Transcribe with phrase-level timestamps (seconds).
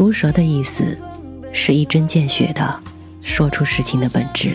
[0.00, 0.96] 毒舌的意思
[1.52, 2.82] 是一针见血的
[3.20, 4.54] 说出事情的本质。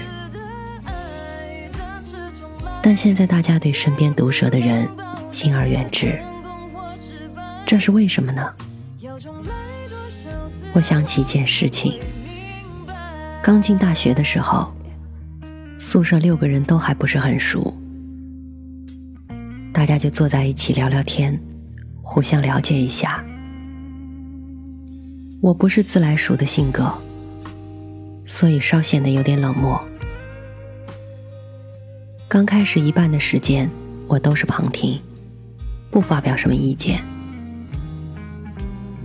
[2.82, 4.90] 但现在大家对身边毒舌的人
[5.30, 6.20] 敬而远之，
[7.64, 8.52] 这是为什么呢？
[10.74, 12.00] 我想起一件事情。
[13.44, 14.74] 刚进大学的时候，
[15.78, 17.72] 宿舍六个人都还不是很熟，
[19.72, 21.40] 大家就坐在一起聊聊天，
[22.02, 23.24] 互相了解一下。
[25.46, 26.92] 我不是自来熟的性格，
[28.26, 29.80] 所以稍显得有点冷漠。
[32.28, 33.70] 刚开始一半的时间，
[34.08, 35.00] 我都是旁听，
[35.92, 37.00] 不发表什么意见。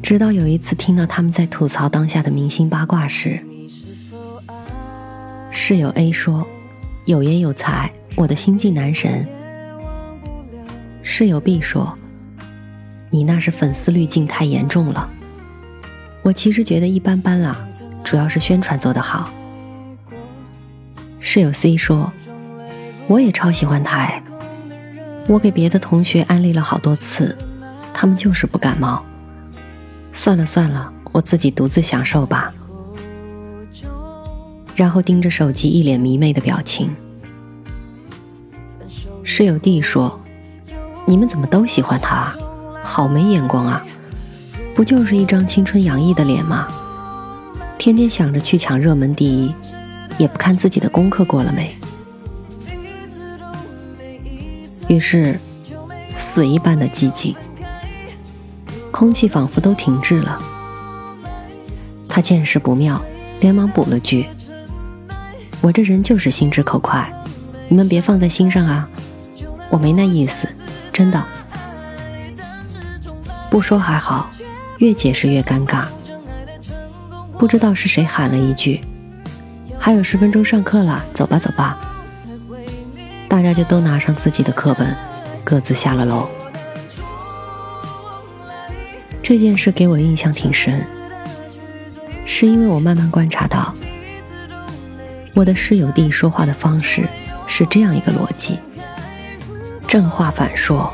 [0.02, 3.38] 直到有一次听到他们在吐槽当下的明星八卦时，
[5.50, 6.48] 室友 A 说
[7.04, 9.28] ：“有颜有才，我的新晋男神。”
[11.04, 11.98] 室友 B 说
[13.12, 15.10] ：“你那是粉丝滤镜太严重了。”
[16.22, 17.66] 我其实觉得一般般啦，
[18.04, 19.30] 主要是宣传做得好。
[21.20, 22.12] 室友 C 说。
[23.08, 24.22] 我也超喜欢他哎，
[25.26, 27.36] 我给别的同学安利了好多次，
[27.92, 29.04] 他们就是不感冒。
[30.12, 32.54] 算了算了，我自己独自享受吧。
[34.76, 36.94] 然后盯着手机，一脸迷妹的表情。
[39.24, 40.20] 室友 D 说
[41.04, 42.36] ：“你们怎么都喜欢他啊？
[42.84, 43.84] 好没眼光啊！
[44.80, 46.66] 不就是一张青春洋溢的脸吗？
[47.76, 49.54] 天天想着去抢热门第一，
[50.16, 51.76] 也不看自己的功课过了没。”
[54.88, 55.38] 于是，
[56.16, 57.36] 死一般的寂静，
[58.90, 60.40] 空气仿佛都停滞了。
[62.08, 63.04] 他见势不妙，
[63.38, 64.26] 连忙补了句
[65.60, 67.12] ：“我这人就是心直口快，
[67.68, 68.88] 你们别放在心上啊，
[69.68, 70.48] 我没那意思，
[70.90, 71.22] 真的。”
[73.50, 74.30] 不说还好，
[74.80, 75.84] 越解释越尴尬。
[77.38, 78.80] 不知道是谁喊了一句
[79.78, 81.78] ：“还有十分钟上课了，走吧，走吧。”
[83.28, 84.96] 大家就都拿上自己的课本，
[85.44, 86.26] 各自下了楼。
[89.22, 90.82] 这件事给我印象挺深，
[92.24, 93.74] 是因为我慢慢观察到，
[95.34, 97.06] 我的室友弟说话的方式
[97.46, 98.58] 是这样一个逻辑：
[99.86, 100.90] 正话反说。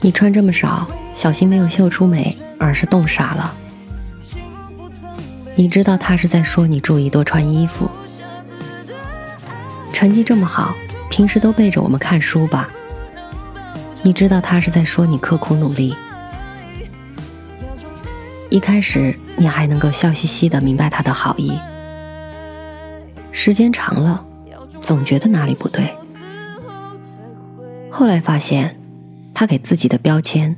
[0.00, 0.86] 你穿这么少，
[1.18, 3.52] 小心没有秀出美，而是冻傻了。
[5.56, 7.90] 你知道他是在说你注意多穿衣服。
[9.92, 10.72] 成绩这么好，
[11.10, 12.68] 平时都背着我们看书吧？
[14.04, 15.92] 你知道他是在说你刻苦努力。
[18.48, 21.58] 一开始你还能够笑嘻嘻的明白他的好意，
[23.32, 24.24] 时间长了，
[24.80, 25.92] 总觉得哪里不对。
[27.90, 28.78] 后来发现，
[29.34, 30.56] 他给自己的标签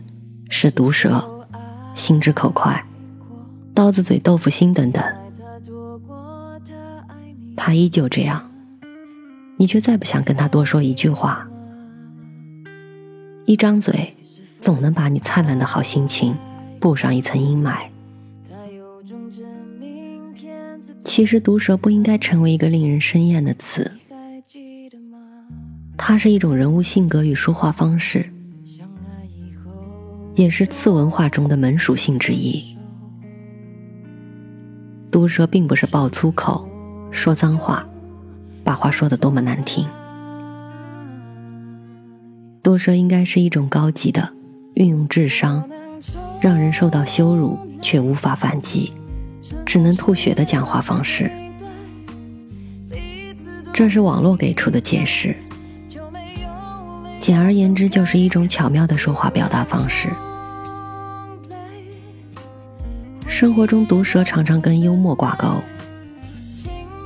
[0.51, 1.47] 是毒舌、
[1.95, 2.85] 心直口快、
[3.73, 5.03] 刀子嘴豆腐心等等。
[7.57, 8.47] 他依旧这样。
[9.57, 11.47] 你却再不想跟他多说一句话，
[13.45, 14.17] 一张嘴，
[14.59, 16.35] 总能把你灿烂的好心情
[16.81, 17.77] 布上一层阴霾。
[21.05, 23.93] 其实毒舌不应该成为一个令人生厌的词，
[25.99, 28.33] 它是一种人物性格与说话方式，
[30.41, 32.65] 也是次文化中的门属性之一。
[35.11, 36.67] 毒舌并不是爆粗口、
[37.11, 37.87] 说脏话。
[38.65, 39.85] 把话说的多么难听！
[42.63, 44.33] 毒舌应该是一种高级的
[44.75, 45.69] 运用智商，
[46.41, 48.95] 让人受到羞辱却无法反击，
[49.67, 51.31] 只能吐血的讲话方式。
[53.75, 55.37] 这是网络给出的解释。
[57.19, 60.09] 简而言之，就是一种巧妙的说话表达方式。
[63.41, 65.63] 生活中，毒舌常常跟幽默挂钩，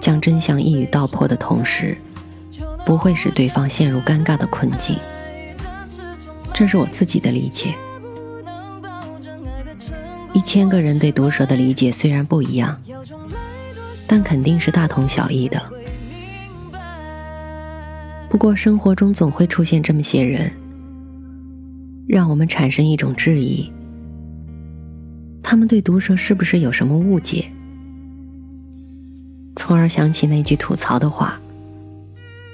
[0.01, 1.97] 将真相一语道破的同时，
[2.85, 4.97] 不会使对方陷入尴尬的困境。
[6.53, 7.77] 这是我自己的理解。
[10.33, 12.77] 一千个人对毒舌的理解虽然不一样，
[14.09, 15.63] 但肯定是大同小异的。
[18.29, 20.51] 不过，生活中总会出现这么些人，
[22.09, 23.73] 让我们产生一种质疑。
[25.44, 27.44] 他们对毒舌是不是有什么误解？
[29.55, 31.38] 从而想起那句吐槽的话：“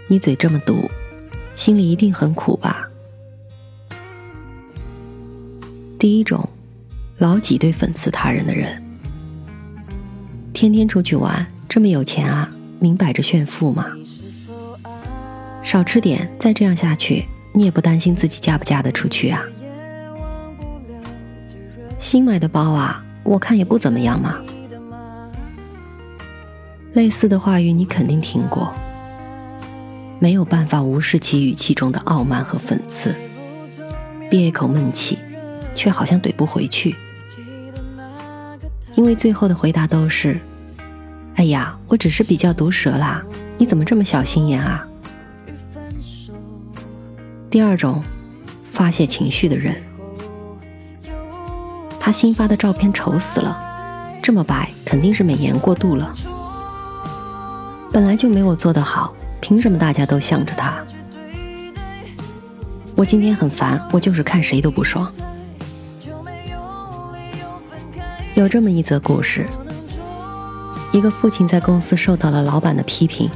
[0.08, 0.90] 你嘴这么毒，
[1.54, 2.88] 心里一定很苦吧？”
[5.98, 6.46] 第一种，
[7.18, 8.82] 老挤兑讽刺他人的人，
[10.52, 13.86] 天天出去玩，这么有钱啊，明摆着炫富嘛。
[15.62, 19.44] 少吃点，再这样下去，你也不担心自己嫁不嫁得出去啊？
[22.10, 24.34] 新买的包啊，我看也不怎么样嘛。
[26.92, 28.74] 类似的话语你肯定听过，
[30.18, 33.14] 没有办法无视其语气中的傲慢和讽刺，
[34.28, 35.18] 憋一口闷气，
[35.76, 36.96] 却好像怼不回去，
[38.96, 40.36] 因为最后的回答都是
[41.38, 43.24] ：“哎呀，我只是比较毒舌啦，
[43.56, 44.84] 你怎么这么小心眼啊？”
[47.48, 48.02] 第二种，
[48.72, 49.80] 发泄情绪的人。
[52.00, 53.60] 他新发的照片丑死了，
[54.22, 56.12] 这么白肯定是美颜过度了。
[57.92, 60.78] 本来就没我做的好，凭什么大家都向着他？
[62.96, 65.12] 我今天很烦，我就是看谁都不爽。
[68.34, 69.46] 有这么一则故事：
[70.92, 73.30] 一个父亲在公司受到了老板的批评，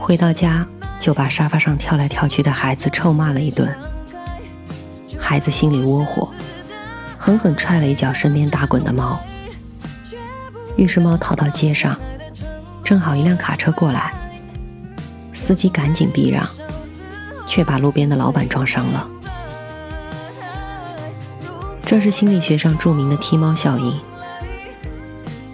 [0.00, 0.66] 回到家
[0.98, 3.68] 就把沙发上跳来跳去的孩子臭骂了一顿，
[5.18, 6.28] 孩子心里窝火。
[7.26, 9.18] 狠狠踹了一脚身边打滚的猫，
[10.76, 11.98] 于是猫逃到街上，
[12.84, 14.14] 正好一辆卡车过来，
[15.34, 16.48] 司机赶紧避让，
[17.48, 19.10] 却把路边的老板撞伤了。
[21.84, 24.00] 这是心理学上著名的踢猫效应，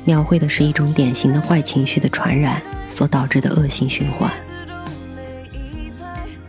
[0.04, 4.30] 描绘的是一种典型的坏情绪的传染所导致的恶性循环，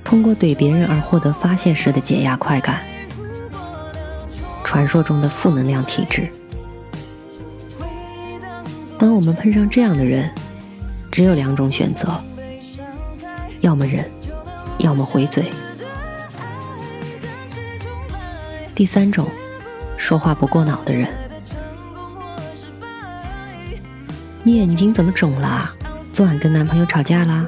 [0.03, 2.81] 通过怼别人而获得发泄式的解压快感。
[4.73, 6.27] 传说中的负能量体质。
[8.97, 10.27] 当我们碰上这样的人，
[11.11, 12.19] 只有两种选择：
[13.59, 14.03] 要么忍，
[14.79, 15.51] 要么回嘴。
[18.73, 19.27] 第三种，
[19.95, 21.07] 说话不过脑的人。
[24.41, 25.69] 你眼睛怎么肿了？
[26.11, 27.45] 昨晚跟男朋友吵架啦？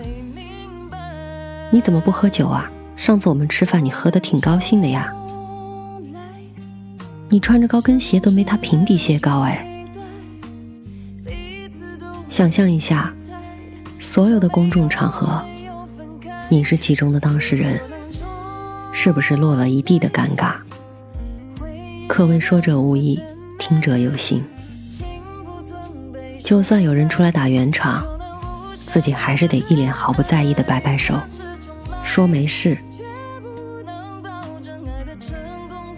[1.72, 2.70] 你怎么不喝酒啊？
[2.96, 5.12] 上次我们吃饭，你喝的挺高兴的呀。
[7.30, 9.86] 你穿着高跟鞋都没他平底鞋高哎！
[12.28, 13.14] 想象一下，
[14.00, 15.44] 所有的公众场合，
[16.50, 17.80] 你是其中的当事人，
[18.92, 20.56] 是不是落了一地的尴尬？
[22.08, 23.20] 可谓说者无意，
[23.58, 24.44] 听者有心。
[26.44, 28.06] 就算有人出来打圆场，
[28.76, 31.20] 自己还是得一脸毫不在意的摆摆手，
[32.04, 32.78] 说没事。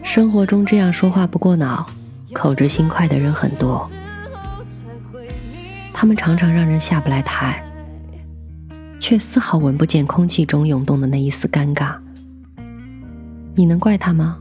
[0.08, 1.86] 生活中这样说话不过脑、
[2.32, 3.88] 口直心快的人很多，
[5.94, 7.62] 他们常常让人下不来台，
[9.02, 11.98] 却丝毫闻不见空气中涌动的那一丝尴尬。
[13.54, 14.40] 你能怪他吗？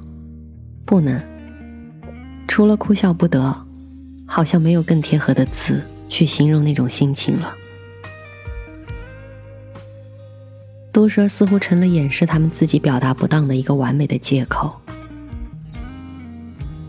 [0.85, 1.21] 不能。
[2.47, 3.55] 除了哭笑不得，
[4.25, 7.53] 好像没有更贴合的词去形容那种心情了。
[10.93, 14.81] 毒舌似乎成了掩饰他们自己表达不当的一个完美的借口。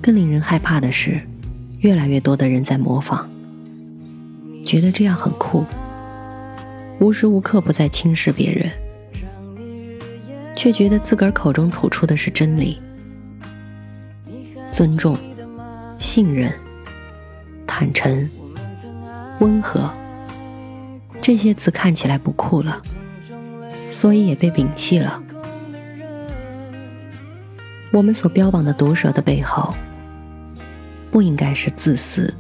[0.08, 1.20] 更令人害怕的是，
[1.82, 3.28] 越来越多的人在模仿，
[4.66, 5.66] 觉得这样很酷，
[7.02, 8.72] 无时无刻不在轻视别人，
[10.56, 12.82] 却觉得自个儿口中吐出的是真理。
[14.72, 15.18] 尊重、
[16.00, 16.54] 信任、
[17.68, 18.30] 坦诚、
[19.42, 19.94] 温和，
[21.22, 22.82] 这些词看起来不酷了，
[23.92, 25.22] 所以也被摒弃了。
[27.92, 29.76] 我们所标榜的毒舌的背后。
[31.18, 32.32] 不应该是自私、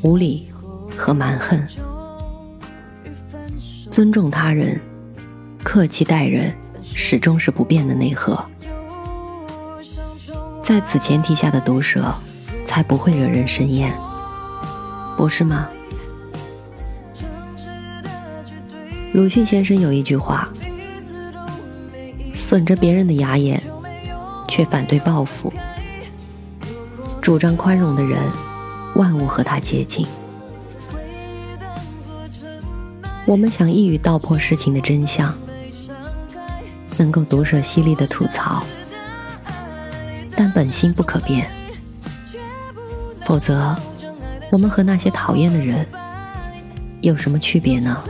[0.00, 0.48] 无理
[0.96, 1.62] 和蛮横。
[3.90, 4.80] 尊重他人、
[5.62, 8.42] 客气待人，始终是不变的内核。
[10.62, 12.14] 在此前提下的毒舌，
[12.64, 13.92] 才不会惹人生厌，
[15.18, 15.68] 不是吗？
[19.12, 20.48] 鲁迅先生有一句话
[22.34, 23.62] ：“损着别人的牙眼，
[24.48, 25.52] 却反对报复；
[27.28, 28.18] 主张宽容的人，
[28.94, 30.06] 万物和他接近。
[33.26, 35.34] 我们想一语道破事情的真相，
[36.96, 38.62] 能够毒舌犀利的吐槽，
[40.38, 41.46] 但本心不可变，
[43.26, 43.76] 否则，
[44.50, 45.86] 我们和那些讨厌的人
[47.02, 48.02] 有什么区别呢？